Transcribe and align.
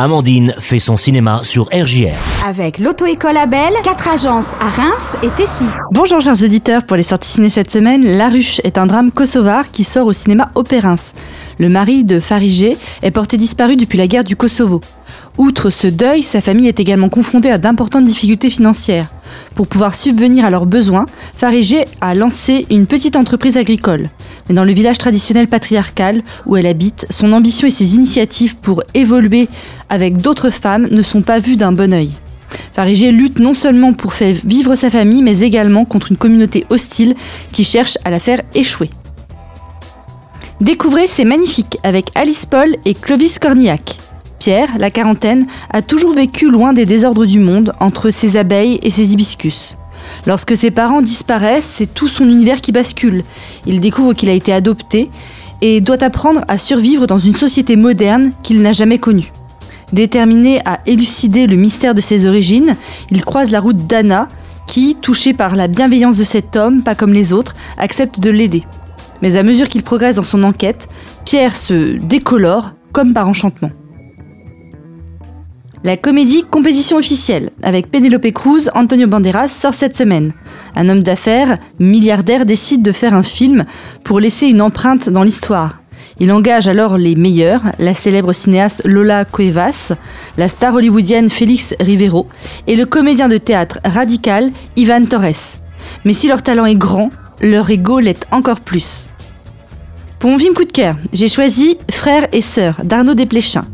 Amandine 0.00 0.54
fait 0.60 0.78
son 0.78 0.96
cinéma 0.96 1.40
sur 1.42 1.64
RJR. 1.72 2.14
Avec 2.46 2.78
l'auto-école 2.78 3.36
Abel, 3.36 3.72
quatre 3.82 4.06
agences 4.06 4.54
à 4.60 4.68
Reims 4.68 5.16
et 5.24 5.28
Tessy. 5.30 5.64
Bonjour 5.90 6.20
chers 6.20 6.40
auditeurs, 6.40 6.84
pour 6.84 6.96
les 6.96 7.02
sorties 7.02 7.30
ciné 7.30 7.50
cette 7.50 7.72
semaine, 7.72 8.04
La 8.04 8.28
Ruche 8.28 8.60
est 8.62 8.78
un 8.78 8.86
drame 8.86 9.10
kosovar 9.10 9.72
qui 9.72 9.82
sort 9.82 10.06
au 10.06 10.12
cinéma 10.12 10.52
Opérins. 10.54 10.94
Le 11.58 11.68
mari 11.68 12.04
de 12.04 12.20
Faridje 12.20 12.76
est 13.02 13.10
porté 13.10 13.36
disparu 13.36 13.74
depuis 13.74 13.98
la 13.98 14.06
guerre 14.06 14.22
du 14.22 14.36
Kosovo. 14.36 14.80
Outre 15.36 15.68
ce 15.68 15.88
deuil, 15.88 16.22
sa 16.22 16.40
famille 16.40 16.68
est 16.68 16.78
également 16.78 17.08
confrontée 17.08 17.50
à 17.50 17.58
d'importantes 17.58 18.04
difficultés 18.04 18.50
financières. 18.50 19.08
Pour 19.56 19.66
pouvoir 19.66 19.96
subvenir 19.96 20.44
à 20.44 20.50
leurs 20.50 20.66
besoins, 20.66 21.06
Faridje 21.36 21.84
a 22.00 22.14
lancé 22.14 22.66
une 22.70 22.86
petite 22.86 23.16
entreprise 23.16 23.56
agricole. 23.56 24.10
Mais 24.48 24.54
dans 24.54 24.64
le 24.64 24.72
village 24.72 24.98
traditionnel 24.98 25.48
patriarcal 25.48 26.22
où 26.46 26.56
elle 26.56 26.66
habite, 26.66 27.06
son 27.10 27.32
ambition 27.32 27.66
et 27.66 27.70
ses 27.70 27.94
initiatives 27.94 28.56
pour 28.56 28.82
évoluer 28.94 29.48
avec 29.88 30.18
d'autres 30.18 30.50
femmes 30.50 30.88
ne 30.90 31.02
sont 31.02 31.22
pas 31.22 31.38
vues 31.38 31.56
d'un 31.56 31.72
bon 31.72 31.92
œil. 31.92 32.12
Faridje 32.74 33.06
lutte 33.06 33.40
non 33.40 33.54
seulement 33.54 33.92
pour 33.92 34.14
faire 34.14 34.36
vivre 34.44 34.74
sa 34.74 34.90
famille, 34.90 35.22
mais 35.22 35.40
également 35.40 35.84
contre 35.84 36.10
une 36.10 36.16
communauté 36.16 36.64
hostile 36.70 37.14
qui 37.52 37.64
cherche 37.64 37.98
à 38.04 38.10
la 38.10 38.20
faire 38.20 38.40
échouer. 38.54 38.90
Découvrez 40.60 41.06
C'est 41.06 41.24
magnifique 41.24 41.78
avec 41.82 42.10
Alice 42.14 42.46
Paul 42.46 42.74
et 42.84 42.94
Clovis 42.94 43.38
Cornillac. 43.38 43.98
Pierre, 44.38 44.70
la 44.78 44.90
quarantaine, 44.90 45.46
a 45.70 45.82
toujours 45.82 46.12
vécu 46.12 46.50
loin 46.50 46.72
des 46.72 46.86
désordres 46.86 47.26
du 47.26 47.38
monde, 47.38 47.72
entre 47.80 48.10
ses 48.10 48.36
abeilles 48.36 48.78
et 48.82 48.90
ses 48.90 49.12
hibiscus. 49.12 49.77
Lorsque 50.26 50.56
ses 50.56 50.70
parents 50.70 51.02
disparaissent, 51.02 51.70
c'est 51.70 51.92
tout 51.92 52.08
son 52.08 52.24
univers 52.24 52.60
qui 52.60 52.72
bascule. 52.72 53.24
Il 53.66 53.80
découvre 53.80 54.12
qu'il 54.12 54.28
a 54.28 54.32
été 54.32 54.52
adopté 54.52 55.10
et 55.60 55.80
doit 55.80 56.02
apprendre 56.02 56.44
à 56.48 56.58
survivre 56.58 57.06
dans 57.06 57.18
une 57.18 57.34
société 57.34 57.76
moderne 57.76 58.32
qu'il 58.42 58.62
n'a 58.62 58.72
jamais 58.72 58.98
connue. 58.98 59.32
Déterminé 59.92 60.60
à 60.64 60.80
élucider 60.86 61.46
le 61.46 61.56
mystère 61.56 61.94
de 61.94 62.00
ses 62.00 62.26
origines, 62.26 62.76
il 63.10 63.24
croise 63.24 63.50
la 63.50 63.60
route 63.60 63.86
d'Anna, 63.86 64.28
qui, 64.66 64.96
touchée 65.00 65.32
par 65.32 65.56
la 65.56 65.66
bienveillance 65.66 66.18
de 66.18 66.24
cet 66.24 66.54
homme, 66.54 66.82
pas 66.82 66.94
comme 66.94 67.14
les 67.14 67.32
autres, 67.32 67.54
accepte 67.78 68.20
de 68.20 68.28
l'aider. 68.28 68.64
Mais 69.22 69.36
à 69.36 69.42
mesure 69.42 69.68
qu'il 69.68 69.82
progresse 69.82 70.16
dans 70.16 70.22
son 70.22 70.44
enquête, 70.44 70.88
Pierre 71.24 71.56
se 71.56 71.96
décolore 71.96 72.72
comme 72.92 73.14
par 73.14 73.28
enchantement. 73.28 73.70
La 75.84 75.96
comédie 75.96 76.42
Compétition 76.42 76.96
officielle 76.96 77.50
avec 77.62 77.88
Penelope 77.88 78.32
Cruz, 78.32 78.68
Antonio 78.74 79.06
Banderas 79.06 79.48
sort 79.48 79.74
cette 79.74 79.96
semaine. 79.96 80.32
Un 80.74 80.88
homme 80.88 81.04
d'affaires, 81.04 81.56
milliardaire, 81.78 82.46
décide 82.46 82.82
de 82.82 82.90
faire 82.90 83.14
un 83.14 83.22
film 83.22 83.64
pour 84.02 84.18
laisser 84.18 84.46
une 84.46 84.60
empreinte 84.60 85.08
dans 85.08 85.22
l'histoire. 85.22 85.80
Il 86.18 86.32
engage 86.32 86.66
alors 86.66 86.98
les 86.98 87.14
meilleurs, 87.14 87.62
la 87.78 87.94
célèbre 87.94 88.32
cinéaste 88.32 88.82
Lola 88.84 89.24
Cuevas, 89.24 89.92
la 90.36 90.48
star 90.48 90.74
hollywoodienne 90.74 91.28
Félix 91.28 91.76
Rivero 91.78 92.26
et 92.66 92.74
le 92.74 92.84
comédien 92.84 93.28
de 93.28 93.36
théâtre 93.36 93.78
radical 93.84 94.50
Ivan 94.74 95.04
Torres. 95.04 95.60
Mais 96.04 96.12
si 96.12 96.26
leur 96.26 96.42
talent 96.42 96.66
est 96.66 96.74
grand, 96.74 97.10
leur 97.40 97.70
ego 97.70 98.00
l'est 98.00 98.26
encore 98.32 98.60
plus. 98.60 99.06
Pour 100.18 100.30
mon 100.30 100.38
film 100.38 100.54
coup 100.54 100.64
de 100.64 100.72
cœur, 100.72 100.96
j'ai 101.12 101.28
choisi 101.28 101.78
Frères 101.88 102.26
et 102.32 102.42
sœurs 102.42 102.80
d'Arnaud 102.82 103.14
Desplechin, 103.14 103.64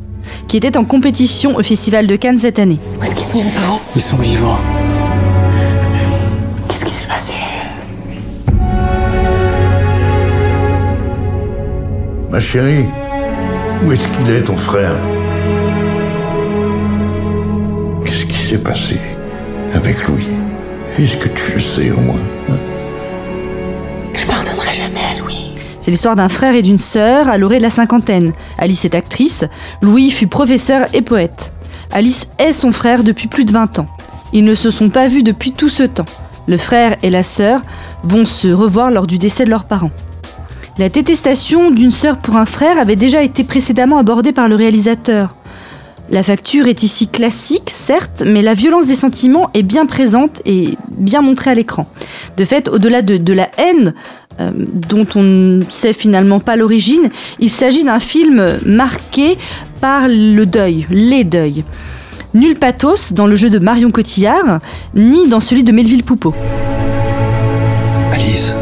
qui 0.49 0.57
était 0.57 0.77
en 0.77 0.85
compétition 0.85 1.57
au 1.57 1.63
Festival 1.63 2.07
de 2.07 2.17
Cannes 2.17 2.39
cette 2.39 2.59
année. 2.59 2.79
Où 2.99 3.03
est-ce 3.05 3.15
qu'ils 3.15 3.25
sont 3.25 3.45
parents? 3.51 3.81
Ils 3.95 4.03
sont 4.03 4.17
vivants. 4.17 4.59
Qu'est-ce 6.69 6.85
qui 6.85 6.91
s'est 6.91 7.07
passé? 7.07 7.35
Ma 12.31 12.41
chérie, 12.41 12.87
où 13.85 13.93
est-ce 13.93 14.09
qu'il 14.09 14.31
est, 14.35 14.43
ton 14.43 14.57
frère? 14.57 14.97
Qu'est-ce 18.05 18.27
qui 18.27 18.37
s'est 18.37 18.59
passé 18.59 18.99
avec 19.75 20.07
Louis 20.09 20.27
Est-ce 20.99 21.17
que 21.17 21.29
tu 21.29 21.53
le 21.55 21.61
sais 21.61 21.91
au 21.91 22.01
moins 22.01 22.21
hein? 22.51 22.57
Je 24.15 24.25
pardonnerai 24.27 24.73
jamais 24.73 25.01
à 25.17 25.21
Louis. 25.21 25.54
C'est 25.85 25.91
l'histoire 25.91 26.17
d'un 26.17 26.31
frère 26.31 26.55
et 26.55 26.63
d'une 26.63 26.79
sœur 26.79 27.29
à 27.29 27.37
l'orée 27.37 27.59
de 27.59 27.63
la 27.63 27.69
cinquantaine. 27.69 28.33
Alice 28.57 28.87
est 28.87 28.95
actrice, 28.95 29.45
Louis 29.83 30.09
fut 30.09 30.29
professeur 30.29 30.87
et 30.95 31.03
poète. 31.03 31.53
Alice 31.93 32.27
est 32.39 32.55
son 32.55 32.73
frère 32.73 33.05
depuis 33.05 33.29
plus 33.29 33.45
de 33.45 33.53
20 33.53 33.81
ans. 33.81 33.87
Ils 34.33 34.45
ne 34.45 34.55
se 34.55 34.71
sont 34.71 34.89
pas 34.89 35.09
vus 35.09 35.23
depuis 35.23 35.53
tout 35.53 35.69
ce 35.69 35.83
temps. 35.83 36.07
Le 36.47 36.57
frère 36.57 36.97
et 37.03 37.11
la 37.11 37.23
sœur 37.23 37.61
vont 38.03 38.25
se 38.25 38.49
revoir 38.49 38.91
lors 38.91 39.07
du 39.07 39.19
décès 39.19 39.45
de 39.45 39.51
leurs 39.51 39.67
parents. 39.67 39.91
La 40.79 40.89
détestation 40.89 41.71
d'une 41.71 41.91
sœur 41.91 42.17
pour 42.17 42.37
un 42.37 42.47
frère 42.47 42.79
avait 42.79 42.97
déjà 42.97 43.23
été 43.23 43.45
précédemment 43.45 43.99
abordée 43.99 44.33
par 44.33 44.49
le 44.49 44.55
réalisateur. 44.55 45.35
La 46.15 46.23
facture 46.23 46.69
est 46.69 46.85
ici 46.85 47.09
classique, 47.09 47.71
certes, 47.71 48.23
mais 48.25 48.41
la 48.41 48.55
violence 48.55 48.87
des 48.87 48.95
sentiments 48.95 49.51
est 49.53 49.65
bien 49.65 49.85
présente 49.85 50.41
et 50.47 50.79
bien 50.97 51.23
montrée 51.23 51.51
à 51.51 51.57
l'écran. 51.57 51.89
De 52.37 52.45
fait, 52.45 52.69
au-delà 52.69 53.03
de, 53.03 53.33
la 53.33 53.51
haine, 53.59 53.95
euh, 54.39 54.53
dont 54.55 55.09
on 55.17 55.25
ne 55.25 55.65
sait 55.71 55.93
finalement 55.93 56.39
pas 56.39 56.55
l'origine, 56.55 57.11
il 57.41 57.51
s'agit 57.51 57.83
d'un 57.83 57.99
film 57.99 58.59
marqué 58.65 59.37
par 59.81 60.07
le 60.07 60.45
deuil, 60.45 60.87
les 60.89 61.25
deuils. 61.25 61.65
Nul 62.33 62.55
pathos 62.55 63.13
dans 63.13 63.27
le 63.27 63.35
jeu 63.35 63.51
de 63.51 63.59
Marion 63.59 63.91
Cotillard, 63.91 64.61
ni 64.95 65.27
dans 65.27 65.41
celui 65.41 65.65
de 65.65 65.73
Melville 65.73 66.05
Poupeau. 66.05 66.33
Alice, 68.13 68.55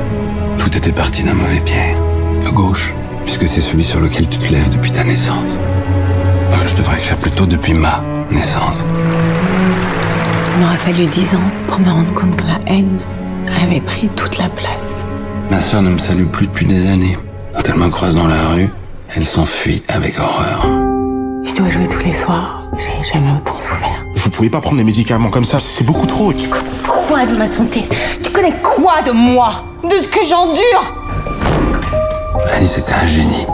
tout 0.57 0.75
était 0.75 0.93
parti 0.93 1.23
d'un 1.23 1.35
mauvais 1.35 1.61
pied. 1.61 1.75
À 2.47 2.51
gauche, 2.51 2.95
puisque 3.27 3.47
c'est 3.47 3.61
celui 3.61 3.85
sur 3.85 4.01
lequel 4.01 4.27
tu 4.27 4.39
te 4.39 4.51
lèves 4.51 4.71
depuis 4.71 4.91
ta 4.91 5.05
naissance. 5.05 5.61
Je 6.65 6.75
devrais 6.75 6.97
écrire 6.97 7.17
plutôt 7.17 7.47
depuis 7.47 7.75
ma 7.75 8.01
naissance. 8.31 8.85
Il 10.55 10.61
m'aura 10.61 10.77
fallu 10.77 11.07
dix 11.07 11.35
ans 11.35 11.51
pour 11.69 11.79
me 11.79 11.91
rendre 11.91 12.13
compte 12.15 12.37
que 12.37 12.45
la 12.47 12.59
haine 12.67 12.99
avait 13.63 13.81
pris 13.81 14.09
toute 14.09 14.39
la 14.39 14.49
place. 14.49 15.05
Ma 15.51 15.61
sœur 15.61 15.83
ne 15.83 15.91
me 15.91 15.99
salue 15.99 16.27
plus 16.27 16.47
depuis 16.47 16.67
des 16.67 16.87
années. 16.89 17.17
Quand 17.55 17.63
elle 17.69 17.75
me 17.75 17.89
croise 17.89 18.15
dans 18.15 18.27
la 18.27 18.49
rue, 18.49 18.69
elle 19.15 19.27
s'enfuit 19.27 19.83
avec 19.89 20.19
horreur. 20.19 20.67
Je 21.45 21.55
dois 21.55 21.69
jouer 21.69 21.89
tous 21.89 22.05
les 22.05 22.13
soirs. 22.13 22.63
J'ai 22.79 23.13
jamais 23.13 23.33
autant 23.33 23.59
souffert. 23.59 24.05
Vous 24.15 24.31
pouvez 24.31 24.49
pas 24.49 24.61
prendre 24.61 24.79
des 24.79 24.85
médicaments 24.85 25.31
comme 25.31 25.45
ça, 25.45 25.59
c'est 25.61 25.85
beaucoup 25.85 26.07
trop. 26.07 26.33
Tu 26.33 26.49
connais 26.49 26.65
quoi 26.87 27.27
de 27.27 27.37
ma 27.37 27.47
santé? 27.47 27.85
Tu 28.23 28.31
connais 28.31 28.55
quoi 28.63 29.03
de 29.03 29.11
moi? 29.11 29.65
De 29.85 29.97
ce 29.97 30.09
que 30.09 30.25
j'endure? 30.25 30.95
Alice 32.57 32.79
était 32.79 32.95
un 32.95 33.07
génie. 33.07 33.47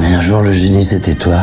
Mais 0.00 0.14
un 0.14 0.20
jour, 0.20 0.40
le 0.40 0.52
génie, 0.52 0.84
c'était 0.84 1.14
toi. 1.14 1.38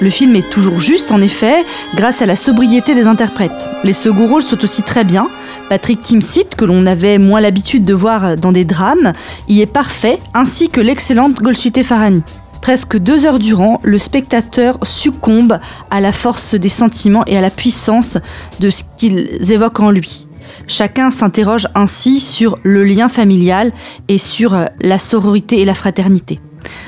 Le 0.00 0.08
film 0.08 0.36
est 0.36 0.48
toujours 0.48 0.80
juste, 0.80 1.12
en 1.12 1.20
effet, 1.20 1.66
grâce 1.94 2.22
à 2.22 2.26
la 2.26 2.34
sobriété 2.34 2.94
des 2.94 3.06
interprètes. 3.06 3.68
Les 3.84 3.92
second 3.92 4.26
rôles 4.26 4.42
sont 4.42 4.64
aussi 4.64 4.82
très 4.82 5.04
bien. 5.04 5.28
Patrick 5.68 6.02
Timsit, 6.02 6.48
que 6.56 6.64
l'on 6.64 6.86
avait 6.86 7.18
moins 7.18 7.42
l'habitude 7.42 7.84
de 7.84 7.92
voir 7.92 8.36
dans 8.36 8.52
des 8.52 8.64
drames, 8.64 9.12
y 9.48 9.60
est 9.60 9.70
parfait, 9.70 10.18
ainsi 10.32 10.70
que 10.70 10.80
l'excellente 10.80 11.42
Golshite 11.42 11.82
Farani. 11.82 12.22
Presque 12.62 12.96
deux 12.96 13.26
heures 13.26 13.38
durant, 13.38 13.82
le 13.84 13.98
spectateur 13.98 14.78
succombe 14.82 15.60
à 15.90 16.00
la 16.00 16.12
force 16.12 16.54
des 16.54 16.70
sentiments 16.70 17.26
et 17.26 17.36
à 17.36 17.42
la 17.42 17.50
puissance 17.50 18.16
de 18.60 18.70
ce 18.70 18.82
qu'ils 18.96 19.52
évoquent 19.52 19.80
en 19.80 19.90
lui. 19.90 20.26
Chacun 20.68 21.10
s'interroge 21.10 21.68
ainsi 21.74 22.18
sur 22.18 22.58
le 22.62 22.82
lien 22.82 23.10
familial 23.10 23.72
et 24.08 24.16
sur 24.16 24.56
la 24.80 24.98
sororité 24.98 25.60
et 25.60 25.66
la 25.66 25.74
fraternité. 25.74 26.40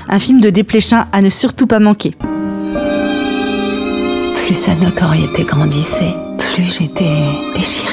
Un 0.08 0.18
film 0.18 0.40
de 0.40 0.50
Desplechin 0.50 1.06
à 1.12 1.20
ne 1.22 1.30
surtout 1.30 1.66
pas 1.66 1.78
manquer. 1.78 2.14
Plus 4.46 4.54
sa 4.54 4.74
notoriété 4.76 5.44
grandissait, 5.44 6.14
plus 6.38 6.64
j'étais 6.78 7.04
déchirée. 7.54 7.92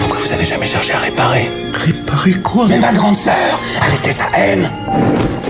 Pourquoi 0.00 0.16
vous 0.18 0.32
avez 0.32 0.44
jamais 0.44 0.66
cherché 0.66 0.92
à 0.92 0.98
réparer 0.98 1.50
Réparer 1.72 2.32
quoi? 2.42 2.66
Mais 2.68 2.78
ma 2.80 2.92
grande 2.92 3.14
sœur 3.14 3.60
Arrêtez 3.80 4.12
sa 4.12 4.24
haine 4.36 4.68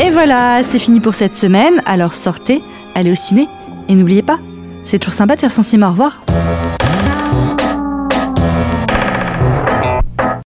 Et 0.00 0.10
voilà, 0.10 0.60
c'est 0.62 0.78
fini 0.78 1.00
pour 1.00 1.14
cette 1.14 1.34
semaine. 1.34 1.80
Alors 1.86 2.14
sortez, 2.14 2.62
allez 2.94 3.12
au 3.12 3.16
ciné 3.16 3.48
et 3.88 3.94
n'oubliez 3.94 4.22
pas, 4.22 4.38
c'est 4.84 4.98
toujours 4.98 5.14
sympa 5.14 5.34
de 5.34 5.40
faire 5.40 5.52
son 5.52 5.62
cinéma. 5.62 5.88
Au 5.88 5.92
revoir. 5.92 6.20